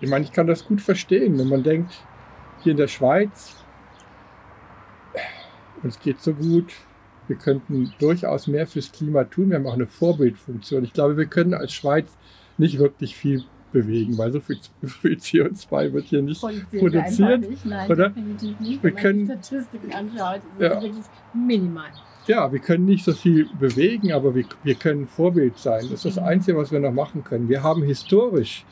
ich 0.00 0.08
meine, 0.08 0.24
ich 0.24 0.32
kann 0.32 0.46
das 0.46 0.64
gut 0.64 0.80
verstehen, 0.80 1.38
wenn 1.38 1.48
man 1.48 1.62
denkt, 1.62 1.92
hier 2.62 2.72
in 2.72 2.78
der 2.78 2.88
Schweiz, 2.88 3.56
uns 5.82 5.98
geht 5.98 6.20
so 6.20 6.34
gut, 6.34 6.72
wir 7.28 7.36
könnten 7.36 7.92
durchaus 7.98 8.46
mehr 8.46 8.66
fürs 8.66 8.92
Klima 8.92 9.24
tun, 9.24 9.50
wir 9.50 9.56
haben 9.56 9.66
auch 9.66 9.74
eine 9.74 9.86
Vorbildfunktion. 9.86 10.84
Ich 10.84 10.92
glaube, 10.92 11.16
wir 11.16 11.26
können 11.26 11.54
als 11.54 11.72
Schweiz 11.72 12.16
nicht 12.58 12.78
wirklich 12.78 13.16
viel 13.16 13.44
bewegen, 13.72 14.16
weil 14.18 14.32
so 14.32 14.40
viel, 14.40 14.58
viel 14.84 15.16
CO2 15.16 15.92
wird 15.92 16.06
hier 16.06 16.22
nicht 16.22 16.40
produziert. 16.78 17.48
Nicht. 17.48 17.64
Nein, 17.66 17.90
oder? 17.90 18.08
definitiv 18.08 18.60
nicht. 18.60 18.82
Wir 18.82 18.94
Wenn 18.94 19.02
können, 19.02 19.26
man 19.26 19.38
die 19.38 19.44
Statistiken 19.44 19.92
anschaut, 19.92 20.40
ist 20.58 20.62
ja. 20.62 20.82
wirklich 20.82 21.04
minimal. 21.34 21.90
Ja, 22.26 22.52
wir 22.52 22.60
können 22.60 22.84
nicht 22.84 23.04
so 23.04 23.12
viel 23.12 23.48
bewegen, 23.58 24.12
aber 24.12 24.34
wir, 24.34 24.44
wir 24.62 24.74
können 24.74 25.08
Vorbild 25.08 25.58
sein. 25.58 25.82
Das 25.82 26.04
ist 26.04 26.16
das 26.16 26.16
mhm. 26.16 26.28
Einzige, 26.28 26.58
was 26.58 26.70
wir 26.70 26.78
noch 26.78 26.92
machen 26.92 27.24
können. 27.24 27.48
Wir 27.48 27.62
haben 27.62 27.82
historisch 27.82 28.64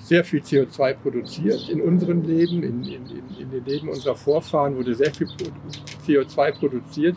sehr 0.00 0.24
viel 0.24 0.40
CO2 0.40 0.94
produziert 0.94 1.68
in 1.68 1.80
unserem 1.80 2.22
Leben, 2.22 2.62
in, 2.62 2.84
in, 2.84 3.06
in, 3.06 3.36
in 3.38 3.50
den 3.50 3.64
Leben 3.64 3.88
unserer 3.88 4.14
Vorfahren 4.14 4.76
wurde 4.76 4.94
sehr 4.94 5.12
viel 5.12 5.28
CO2 6.06 6.58
produziert. 6.58 7.16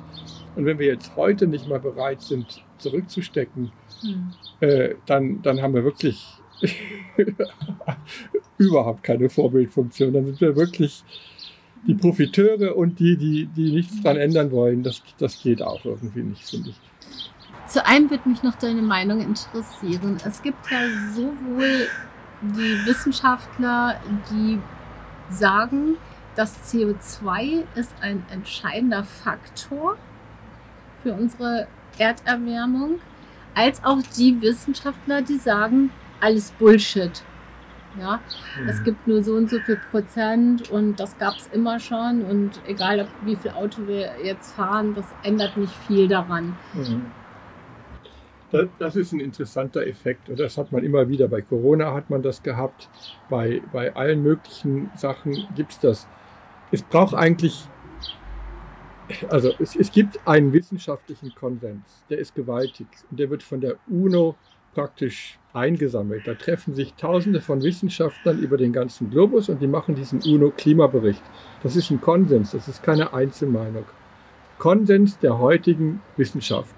Und 0.56 0.66
wenn 0.66 0.80
wir 0.80 0.88
jetzt 0.88 1.16
heute 1.16 1.48
nicht 1.48 1.68
mal 1.68 1.80
bereit 1.80 2.22
sind, 2.22 2.63
zurückzustecken, 2.77 3.72
hm. 4.01 4.34
äh, 4.60 4.96
dann, 5.06 5.42
dann 5.42 5.62
haben 5.62 5.74
wir 5.74 5.84
wirklich 5.84 6.37
überhaupt 8.58 9.04
keine 9.04 9.30
Vorbildfunktion. 9.30 10.14
Dann 10.14 10.26
sind 10.26 10.42
wir 10.42 10.56
wirklich 10.56 11.04
die 11.86 11.96
Profiteure 11.96 12.76
und 12.76 13.00
die, 13.00 13.18
die, 13.18 13.46
die 13.48 13.72
nichts 13.72 14.02
dran 14.02 14.18
ändern 14.18 14.52
wollen. 14.52 14.84
Das, 14.84 15.02
das 15.18 15.42
geht 15.42 15.62
auch 15.62 15.84
irgendwie 15.86 16.24
nicht, 16.24 16.48
finde 16.48 16.70
ich. 16.70 16.80
Zu 17.68 17.86
einem 17.86 18.10
wird 18.10 18.26
mich 18.26 18.44
noch 18.44 18.56
deine 18.56 18.82
Meinung 18.82 19.22
interessieren. 19.22 20.18
Es 20.26 20.42
gibt 20.42 20.72
ja 20.72 20.80
sowohl 21.14 21.88
die 22.42 22.86
Wissenschaftler, 22.86 24.00
die 24.32 24.60
sagen, 25.30 25.98
das 26.36 26.72
CO2 26.72 27.64
ist 27.76 27.94
ein 28.02 28.24
entscheidender 28.32 29.04
Faktor 29.04 29.98
für 31.04 31.14
unsere 31.14 31.68
Erderwärmung, 31.98 33.00
als 33.56 33.84
auch 33.84 34.00
die 34.18 34.40
Wissenschaftler, 34.42 35.22
die 35.24 35.38
sagen, 35.38 35.90
alles 36.20 36.52
Bullshit. 36.52 37.24
Ja, 38.00 38.20
mhm. 38.62 38.70
es 38.70 38.84
gibt 38.84 39.08
nur 39.08 39.24
so 39.24 39.34
und 39.34 39.50
so 39.50 39.60
viel 39.60 39.80
Prozent 39.90 40.70
und 40.70 41.00
das 41.00 41.18
gab 41.18 41.36
es 41.36 41.48
immer 41.48 41.80
schon 41.80 42.22
und 42.24 42.62
egal 42.68 43.00
ob, 43.00 43.08
wie 43.26 43.36
viel 43.36 43.52
Auto 43.52 43.88
wir 43.88 44.12
jetzt 44.24 44.54
fahren, 44.54 44.94
das 44.94 45.06
ändert 45.24 45.58
nicht 45.58 45.74
viel 45.88 46.08
daran. 46.08 46.56
Mhm. 46.74 47.06
Das 48.80 48.96
ist 48.96 49.12
ein 49.12 49.20
interessanter 49.20 49.86
Effekt. 49.86 50.32
Das 50.34 50.58
hat 50.58 50.72
man 50.72 50.82
immer 50.84 51.10
wieder. 51.10 51.28
Bei 51.28 51.42
Corona 51.42 51.94
hat 51.94 52.10
man 52.10 52.22
das 52.22 52.42
gehabt. 52.42 52.90
Bei, 53.30 53.62
bei 53.74 53.94
allen 53.94 54.24
möglichen 54.24 54.90
Sachen 54.96 55.48
gibt 55.56 55.74
es 55.74 55.80
das. 55.80 56.08
Es 56.72 56.82
braucht 56.82 57.14
eigentlich, 57.14 57.68
also 59.28 59.52
es, 59.60 59.76
es 59.76 59.92
gibt 59.92 60.26
einen 60.26 60.54
wissenschaftlichen 60.54 61.36
Konsens. 61.36 62.06
Der 62.10 62.20
ist 62.20 62.36
gewaltig 62.36 62.88
und 63.12 63.20
der 63.20 63.30
wird 63.30 63.44
von 63.44 63.60
der 63.60 63.76
UNO 63.90 64.36
praktisch 64.77 65.39
eingesammelt. 65.53 66.27
Da 66.27 66.36
treffen 66.36 66.75
sich 66.75 66.93
Tausende 66.93 67.41
von 67.41 67.63
Wissenschaftlern 67.63 68.38
über 68.38 68.57
den 68.57 68.72
ganzen 68.72 69.10
Globus 69.10 69.50
und 69.50 69.60
die 69.60 69.65
machen 69.65 69.96
diesen 69.96 70.22
UNO-Klimabericht. 70.22 71.24
Das 71.63 71.75
ist 71.75 71.89
ein 71.89 72.00
Konsens, 72.00 72.51
das 72.51 72.67
ist 72.67 72.84
keine 72.84 73.12
Einzelmeinung. 73.12 73.86
Konsens 74.60 75.17
der 75.17 75.39
heutigen 75.39 76.01
Wissenschaft. 76.15 76.75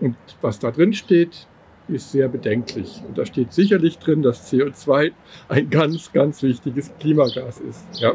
Und 0.00 0.16
was 0.40 0.58
da 0.58 0.70
drin 0.70 0.94
steht, 0.94 1.46
ist 1.88 2.10
sehr 2.10 2.28
bedenklich. 2.28 3.02
Und 3.06 3.18
da 3.18 3.26
steht 3.26 3.52
sicherlich 3.52 3.98
drin, 3.98 4.22
dass 4.22 4.50
CO2 4.50 5.12
ein 5.50 5.68
ganz, 5.68 6.12
ganz 6.12 6.42
wichtiges 6.42 6.90
Klimagas 7.00 7.60
ist. 7.60 8.00
Ja. 8.00 8.14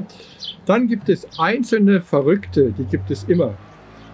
Dann 0.66 0.88
gibt 0.88 1.10
es 1.10 1.28
einzelne 1.38 2.02
Verrückte, 2.02 2.72
die 2.72 2.86
gibt 2.86 3.12
es 3.12 3.26
immer. 3.26 3.54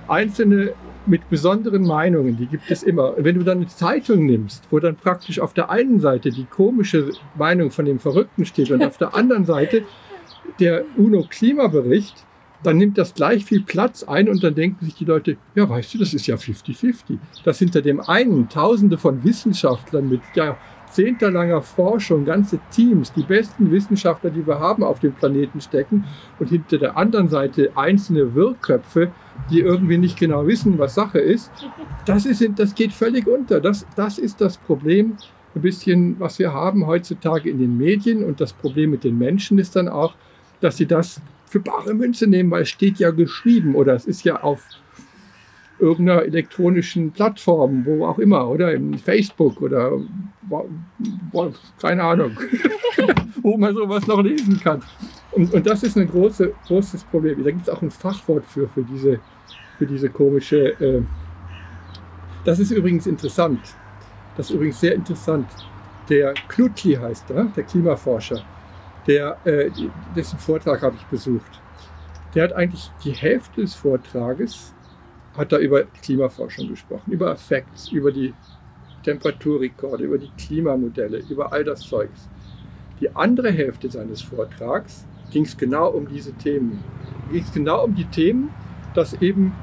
Einzelne 0.10 0.74
mit 1.06 1.30
besonderen 1.30 1.84
Meinungen, 1.84 2.38
die 2.38 2.46
gibt 2.46 2.70
es 2.70 2.84
immer. 2.84 3.14
Wenn 3.18 3.36
du 3.36 3.44
dann 3.44 3.58
eine 3.58 3.68
Zeitung 3.68 4.26
nimmst, 4.26 4.68
wo 4.70 4.80
dann 4.80 4.96
praktisch 4.96 5.40
auf 5.40 5.54
der 5.54 5.70
einen 5.70 6.00
Seite 6.00 6.30
die 6.30 6.46
komische 6.46 7.12
Meinung 7.36 7.72
von 7.72 7.86
dem 7.86 8.00
Verrückten 8.00 8.46
steht 8.46 8.72
und 8.72 8.84
auf 8.84 8.98
der 8.98 9.16
anderen 9.16 9.46
Seite 9.46 9.84
der 10.60 10.84
UNO-Klimabericht, 10.98 12.26
dann 12.64 12.78
nimmt 12.78 12.98
das 12.98 13.16
gleich 13.16 13.46
viel 13.46 13.64
Platz 13.64 14.04
ein 14.04 14.30
und 14.30 14.44
dann 14.44 14.54
denken 14.54 14.86
sich 14.86 14.94
die 14.94 15.06
Leute, 15.06 15.38
ja, 15.56 15.68
weißt 15.68 15.96
du, 15.96 15.98
das 15.98 16.14
ist 16.14 16.28
ja 16.28 16.36
50-50. 16.36 17.18
Dass 17.44 17.58
hinter 17.58 17.82
dem 17.82 18.00
einen 18.00 18.50
Tausende 18.50 18.98
von 18.98 19.24
Wissenschaftlern 19.24 20.08
mit 20.08 20.22
jahrzehntelanger 20.92 21.62
Forschung, 21.62 22.26
ganze 22.26 22.60
Teams, 22.70 23.14
die 23.14 23.24
besten 23.24 23.72
Wissenschaftler, 23.72 24.30
die 24.30 24.46
wir 24.46 24.60
haben 24.60 24.84
auf 24.84 25.00
dem 25.00 25.14
Planeten 25.14 25.62
stecken 25.62 26.04
und 26.38 26.50
hinter 26.50 26.78
der 26.78 26.98
anderen 26.98 27.30
Seite 27.30 27.72
einzelne 27.76 28.36
Wirrköpfe, 28.36 29.12
die 29.50 29.62
irgendwie 29.62 29.98
nicht 29.98 30.20
genau 30.20 30.46
wissen, 30.48 30.78
was 30.78 30.96
Sache 30.96 31.20
ist, 31.20 31.50
das, 32.06 32.26
ist, 32.26 32.44
das 32.58 32.76
geht 32.76 32.92
völlig 32.92 33.26
unter. 33.26 33.62
Das, 33.62 33.86
das 33.96 34.18
ist 34.18 34.42
das 34.42 34.58
Problem, 34.58 35.16
ein 35.56 35.62
bisschen, 35.62 36.20
was 36.20 36.40
wir 36.40 36.54
haben 36.54 36.86
heutzutage 36.88 37.50
in 37.50 37.60
den 37.60 37.78
Medien. 37.78 38.24
Und 38.24 38.42
das 38.42 38.54
Problem 38.54 38.92
mit 38.92 39.04
den 39.04 39.18
Menschen 39.18 39.60
ist 39.60 39.76
dann 39.76 39.88
auch, 39.88 40.14
dass 40.60 40.78
sie 40.78 40.86
das 40.86 41.22
für 41.46 41.60
bare 41.60 41.94
Münze 41.94 42.28
nehmen, 42.28 42.52
weil 42.52 42.64
es 42.64 42.70
steht 42.70 43.00
ja 43.00 43.12
geschrieben 43.12 43.76
oder 43.76 43.94
es 43.94 44.06
ist 44.06 44.24
ja 44.24 44.42
auf 44.42 44.62
irgendeiner 45.82 46.24
elektronischen 46.24 47.12
Plattform, 47.12 47.86
wo 47.86 48.06
auch 48.06 48.20
immer, 48.20 48.48
oder 48.48 48.74
in 48.74 48.98
Facebook 48.98 49.62
oder 49.62 49.92
wo, 51.32 51.52
keine 51.82 52.04
Ahnung, 52.04 52.38
wo 53.42 53.58
man 53.58 53.74
sowas 53.74 54.06
noch 54.08 54.22
lesen 54.22 54.60
kann. 54.60 54.82
Und, 55.32 55.54
und 55.54 55.66
das 55.66 55.84
ist 55.84 55.98
ein 55.98 56.08
große, 56.08 56.54
großes 56.68 57.04
Problem. 57.06 57.44
Da 57.44 57.52
gibt 57.52 57.64
es 57.64 57.70
auch 57.70 57.82
ein 57.82 57.92
Fachwort 57.92 58.46
für, 58.46 58.68
für, 58.68 58.84
diese, 58.84 59.20
für 59.78 59.88
diese 59.88 60.10
komische. 60.10 60.80
Äh 60.80 61.02
das 62.46 62.60
ist 62.60 62.72
übrigens 62.72 63.08
interessant. 63.08 63.60
Das 64.36 64.50
ist 64.50 64.56
übrigens 64.56 64.80
sehr 64.80 64.96
interessant. 64.96 65.48
Der 66.10 66.34
Knutli 66.48 66.96
heißt 66.96 67.30
er, 67.32 67.46
der 67.46 67.64
Klimaforscher. 67.64 68.44
der, 69.08 69.38
äh, 69.46 69.72
dessen 70.16 70.38
Vortrag 70.38 70.82
habe 70.84 70.96
ich 70.96 71.06
besucht. 71.06 71.62
Der 72.36 72.44
hat 72.44 72.54
eigentlich 72.54 72.92
die 73.04 73.12
Hälfte 73.12 73.62
des 73.62 73.74
Vortrages 73.74 74.74
hat 75.38 75.52
er 75.52 75.60
über 75.60 75.84
Klimaforschung 76.02 76.68
gesprochen, 76.68 77.12
über 77.12 77.32
Effekts, 77.32 77.90
über 77.92 78.12
die 78.12 78.34
Temperaturrekorde, 79.04 80.04
über 80.04 80.18
die 80.18 80.32
Klimamodelle, 80.38 81.24
über 81.30 81.52
all 81.52 81.64
das 81.64 81.82
Zeugs. 81.82 82.30
Die 83.00 83.14
andere 83.16 83.52
Hälfte 83.52 83.90
seines 83.90 84.22
Vortrags 84.22 85.06
ging 85.32 85.44
es 85.44 85.58
genau 85.58 85.90
um 85.90 86.08
diese 86.08 86.34
Themen. 86.34 86.84
Ging 87.32 87.42
es 87.42 87.52
genau 87.52 87.84
um 87.86 87.96
die 87.96 88.06
Themen, 88.06 88.50
dass 88.94 89.14
eben 89.22 89.54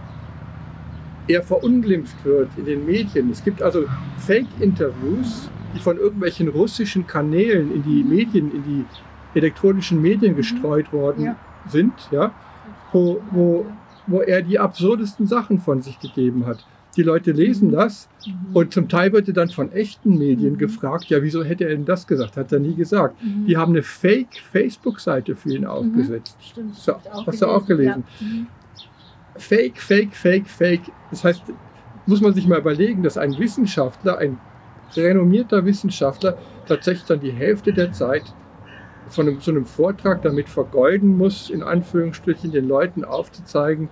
er 1.28 1.42
verunglimpft 1.42 2.24
wird 2.24 2.48
in 2.56 2.64
den 2.64 2.86
Medien. 2.86 3.30
Es 3.30 3.44
gibt 3.44 3.62
also 3.62 3.84
Fake-Interviews, 4.16 5.50
die 5.74 5.78
von 5.78 5.98
irgendwelchen 5.98 6.48
russischen 6.48 7.06
Kanälen 7.06 7.72
in 7.72 7.82
die 7.82 8.02
Medien, 8.02 8.50
in 8.52 8.64
die 8.64 8.84
elektronischen 9.38 10.00
Medien 10.00 10.34
gestreut 10.34 10.92
worden 10.92 11.26
ja. 11.26 11.36
sind, 11.68 11.92
ja, 12.10 12.32
wo, 12.92 13.20
wo, 13.30 13.66
wo 14.08 14.20
er 14.20 14.42
die 14.42 14.58
absurdesten 14.58 15.26
Sachen 15.26 15.60
von 15.60 15.82
sich 15.82 16.00
gegeben 16.00 16.46
hat. 16.46 16.64
Die 16.96 17.02
Leute 17.02 17.30
lesen 17.30 17.70
das 17.70 18.08
mhm. 18.26 18.56
und 18.56 18.74
zum 18.74 18.88
Teil 18.88 19.12
wird 19.12 19.28
er 19.28 19.34
dann 19.34 19.50
von 19.50 19.70
echten 19.70 20.18
Medien 20.18 20.54
mhm. 20.54 20.58
gefragt, 20.58 21.04
ja, 21.06 21.22
wieso 21.22 21.44
hätte 21.44 21.64
er 21.64 21.70
denn 21.70 21.84
das 21.84 22.06
gesagt? 22.06 22.36
Hat 22.36 22.50
er 22.50 22.58
nie 22.58 22.74
gesagt. 22.74 23.22
Mhm. 23.22 23.46
Die 23.46 23.56
haben 23.56 23.72
eine 23.72 23.82
Fake-Facebook-Seite 23.82 25.36
für 25.36 25.54
ihn 25.54 25.64
aufgesetzt. 25.64 26.36
Stimmt, 26.40 26.74
so, 26.74 26.94
hast 27.26 27.42
du 27.42 27.46
auch 27.46 27.64
gelesen? 27.66 28.04
Ja. 28.20 28.26
Fake, 29.36 29.78
Fake, 29.78 30.14
Fake, 30.14 30.48
Fake. 30.48 30.82
Das 31.10 31.22
heißt, 31.22 31.42
muss 32.06 32.20
man 32.20 32.34
sich 32.34 32.48
mal 32.48 32.58
überlegen, 32.58 33.02
dass 33.02 33.16
ein 33.16 33.38
Wissenschaftler, 33.38 34.18
ein 34.18 34.38
renommierter 34.96 35.64
Wissenschaftler, 35.64 36.36
tatsächlich 36.66 37.06
dann 37.06 37.20
die 37.20 37.30
Hälfte 37.30 37.72
der 37.72 37.92
Zeit 37.92 38.24
von 39.10 39.28
einem, 39.28 39.40
so 39.40 39.50
einem 39.50 39.66
Vortrag 39.66 40.22
damit 40.22 40.48
vergeuden 40.48 41.16
muss, 41.16 41.50
in 41.50 41.62
Anführungsstrichen 41.62 42.52
den 42.52 42.66
Leuten 42.66 43.04
aufzuzeigen, 43.04 43.88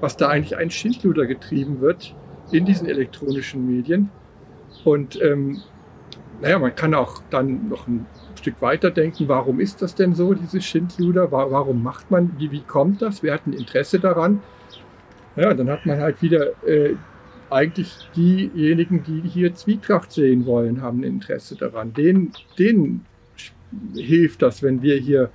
was 0.00 0.16
da 0.16 0.28
eigentlich 0.28 0.56
ein 0.56 0.70
Schindluder 0.70 1.26
getrieben 1.26 1.80
wird 1.80 2.14
in 2.52 2.64
diesen 2.64 2.88
elektronischen 2.88 3.66
Medien. 3.66 4.10
Und 4.84 5.20
ähm, 5.22 5.60
naja, 6.40 6.58
man 6.58 6.74
kann 6.74 6.94
auch 6.94 7.22
dann 7.30 7.68
noch 7.68 7.86
ein 7.86 8.06
Stück 8.34 8.62
weiter 8.62 8.90
denken, 8.90 9.28
warum 9.28 9.60
ist 9.60 9.82
das 9.82 9.94
denn 9.94 10.14
so, 10.14 10.32
dieses 10.32 10.64
Schindluder? 10.64 11.30
Warum 11.30 11.82
macht 11.82 12.10
man, 12.10 12.32
wie, 12.38 12.50
wie 12.50 12.62
kommt 12.62 13.02
das? 13.02 13.22
Wer 13.22 13.34
hat 13.34 13.46
ein 13.46 13.52
Interesse 13.52 14.00
daran? 14.00 14.42
Ja, 15.36 15.52
dann 15.54 15.68
hat 15.68 15.84
man 15.84 16.00
halt 16.00 16.22
wieder 16.22 16.52
äh, 16.66 16.94
eigentlich 17.50 18.08
diejenigen, 18.16 19.02
die 19.02 19.28
hier 19.28 19.54
Zwietracht 19.54 20.12
sehen 20.12 20.46
wollen, 20.46 20.80
haben 20.80 21.00
ein 21.00 21.04
Interesse 21.04 21.56
daran. 21.56 21.92
Denen, 21.92 22.32
denen 22.58 23.04
hilft 23.94 24.42
das, 24.42 24.62
wenn 24.62 24.82
wir 24.82 24.96
hier 24.96 25.30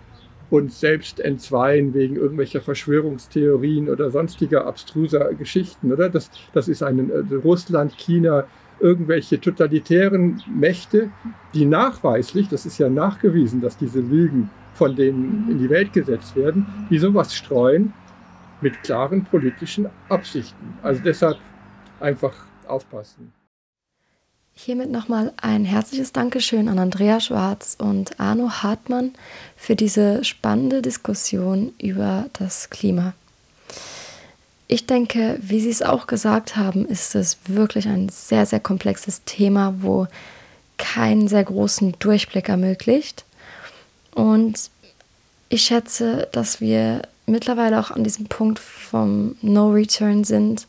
uns 0.49 0.79
selbst 0.79 1.19
entzweien 1.19 1.93
wegen 1.93 2.15
irgendwelcher 2.15 2.61
Verschwörungstheorien 2.61 3.89
oder 3.89 4.11
sonstiger 4.11 4.65
abstruser 4.65 5.33
Geschichten, 5.33 5.91
oder? 5.91 6.09
Das, 6.09 6.29
das 6.53 6.67
ist 6.67 6.83
ein 6.83 7.11
also 7.11 7.39
Russland, 7.39 7.97
China, 7.97 8.45
irgendwelche 8.79 9.39
totalitären 9.39 10.41
Mächte, 10.53 11.09
die 11.53 11.65
nachweislich, 11.65 12.49
das 12.49 12.65
ist 12.65 12.77
ja 12.77 12.89
nachgewiesen, 12.89 13.61
dass 13.61 13.77
diese 13.77 14.01
Lügen 14.01 14.49
von 14.73 14.95
denen 14.95 15.49
in 15.49 15.59
die 15.59 15.69
Welt 15.69 15.93
gesetzt 15.93 16.35
werden, 16.35 16.65
die 16.89 16.99
sowas 16.99 17.33
streuen 17.33 17.93
mit 18.61 18.83
klaren 18.83 19.23
politischen 19.25 19.87
Absichten. 20.09 20.77
Also 20.83 21.01
deshalb 21.03 21.37
einfach 21.99 22.33
aufpassen. 22.67 23.31
Hiermit 24.57 24.89
nochmal 24.89 25.33
ein 25.35 25.65
herzliches 25.65 26.13
Dankeschön 26.13 26.69
an 26.69 26.79
Andrea 26.79 27.19
Schwarz 27.19 27.75
und 27.77 28.19
Arno 28.21 28.49
Hartmann 28.49 29.13
für 29.57 29.75
diese 29.75 30.23
spannende 30.23 30.81
Diskussion 30.81 31.73
über 31.77 32.29
das 32.33 32.69
Klima. 32.69 33.13
Ich 34.67 34.87
denke, 34.87 35.37
wie 35.41 35.59
Sie 35.59 35.69
es 35.69 35.81
auch 35.81 36.07
gesagt 36.07 36.55
haben, 36.55 36.87
ist 36.87 37.15
es 37.15 37.37
wirklich 37.47 37.85
ein 37.87 38.07
sehr, 38.07 38.45
sehr 38.45 38.61
komplexes 38.61 39.23
Thema, 39.25 39.75
wo 39.81 40.07
keinen 40.77 41.27
sehr 41.27 41.43
großen 41.43 41.99
Durchblick 41.99 42.47
ermöglicht. 42.47 43.25
Und 44.15 44.71
ich 45.49 45.63
schätze, 45.63 46.29
dass 46.31 46.61
wir 46.61 47.01
mittlerweile 47.25 47.77
auch 47.77 47.91
an 47.91 48.05
diesem 48.05 48.27
Punkt 48.27 48.59
vom 48.59 49.35
No 49.41 49.69
Return 49.69 50.23
sind, 50.23 50.65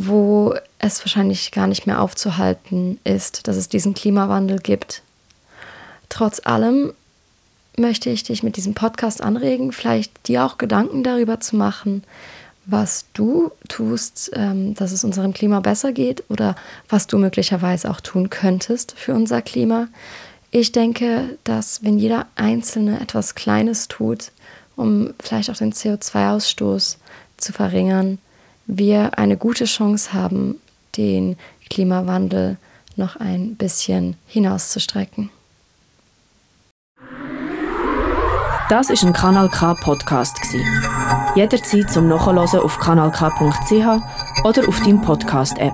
wo 0.00 0.54
es 0.78 1.00
wahrscheinlich 1.00 1.50
gar 1.50 1.66
nicht 1.66 1.86
mehr 1.86 2.00
aufzuhalten 2.00 3.00
ist, 3.02 3.48
dass 3.48 3.56
es 3.56 3.68
diesen 3.68 3.94
Klimawandel 3.94 4.60
gibt. 4.60 5.02
Trotz 6.08 6.40
allem 6.44 6.92
möchte 7.76 8.08
ich 8.08 8.22
dich 8.22 8.44
mit 8.44 8.56
diesem 8.56 8.74
Podcast 8.74 9.20
anregen, 9.20 9.72
vielleicht 9.72 10.28
dir 10.28 10.44
auch 10.44 10.56
Gedanken 10.56 11.02
darüber 11.02 11.40
zu 11.40 11.56
machen, 11.56 12.04
was 12.64 13.06
du 13.12 13.50
tust, 13.68 14.30
ähm, 14.34 14.74
dass 14.74 14.92
es 14.92 15.02
unserem 15.02 15.32
Klima 15.32 15.60
besser 15.60 15.92
geht 15.92 16.22
oder 16.28 16.54
was 16.88 17.08
du 17.08 17.18
möglicherweise 17.18 17.90
auch 17.90 18.00
tun 18.00 18.30
könntest 18.30 18.92
für 18.96 19.14
unser 19.14 19.42
Klima. 19.42 19.88
Ich 20.52 20.70
denke, 20.70 21.38
dass 21.42 21.82
wenn 21.82 21.98
jeder 21.98 22.26
Einzelne 22.36 23.00
etwas 23.00 23.34
Kleines 23.34 23.88
tut, 23.88 24.30
um 24.76 25.12
vielleicht 25.20 25.50
auch 25.50 25.56
den 25.56 25.72
CO2-Ausstoß 25.72 26.98
zu 27.36 27.52
verringern, 27.52 28.18
wir 28.68 29.18
eine 29.18 29.36
gute 29.36 29.64
Chance 29.64 30.12
haben, 30.12 30.60
den 30.96 31.36
Klimawandel 31.68 32.58
noch 32.96 33.16
ein 33.16 33.56
bisschen 33.56 34.16
hinauszustrecken. 34.26 35.30
Das 38.68 38.90
ist 38.90 39.02
ein 39.02 39.14
Kanal 39.14 39.48
K 39.48 39.74
Podcast 39.74 40.38
Jederzeit 41.34 41.90
zum 41.90 42.08
Nachhören 42.08 42.38
auf 42.38 42.78
kanalk.ch 42.78 43.72
oder 44.44 44.68
auf 44.68 44.80
deinem 44.80 45.00
Podcast 45.00 45.56
App. 45.58 45.72